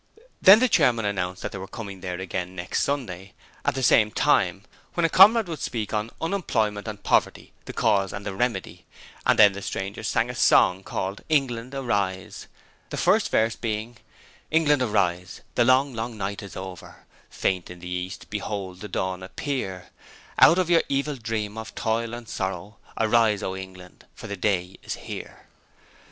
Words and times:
Then 0.41 0.57
the 0.57 0.67
chairman 0.67 1.05
announced 1.05 1.43
that 1.43 1.51
they 1.51 1.59
were 1.59 1.67
coming 1.67 2.01
there 2.01 2.19
again 2.19 2.55
next 2.55 2.81
Sunday 2.81 3.33
at 3.63 3.75
the 3.75 3.83
same 3.83 4.09
time, 4.09 4.63
when 4.95 5.05
a 5.05 5.09
comrade 5.09 5.47
would 5.47 5.59
speak 5.59 5.93
on 5.93 6.09
'Unemployment 6.19 6.87
and 6.87 7.03
Poverty, 7.03 7.53
the 7.65 7.73
Cause 7.73 8.11
and 8.11 8.25
the 8.25 8.33
Remedy', 8.33 8.83
and 9.27 9.37
then 9.37 9.53
the 9.53 9.61
strangers 9.61 10.07
sang 10.07 10.27
a 10.27 10.33
song 10.33 10.81
called 10.81 11.21
'England 11.29 11.75
Arise', 11.75 12.47
the 12.89 12.97
first 12.97 13.29
verse 13.29 13.55
being: 13.55 13.97
England 14.49 14.81
Arise, 14.81 15.41
the 15.53 15.63
long, 15.63 15.93
long 15.93 16.17
night 16.17 16.41
is 16.41 16.55
over, 16.55 17.05
Faint 17.29 17.69
in 17.69 17.77
the 17.77 17.87
east, 17.87 18.27
behold 18.31 18.79
the 18.79 18.87
Dawn 18.87 19.21
appear 19.21 19.91
Out 20.39 20.57
of 20.57 20.67
your 20.67 20.81
evil 20.89 21.15
dream 21.15 21.59
of 21.59 21.75
toil 21.75 22.15
and 22.15 22.27
sorrow 22.27 22.77
Arise, 22.99 23.43
O 23.43 23.55
England! 23.55 24.07
for 24.15 24.25
the 24.25 24.35
day 24.35 24.77
is 24.81 24.95
here! 24.95 25.45